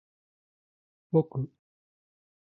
[1.11, 1.51] ぼく